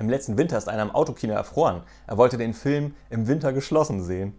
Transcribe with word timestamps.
Im 0.00 0.08
letzten 0.08 0.38
Winter 0.38 0.56
ist 0.56 0.66
einer 0.66 0.82
im 0.82 0.92
Autokino 0.92 1.34
erfroren. 1.34 1.82
Er 2.06 2.16
wollte 2.16 2.38
den 2.38 2.54
Film 2.54 2.94
im 3.10 3.28
Winter 3.28 3.52
geschlossen 3.52 4.02
sehen. 4.02 4.32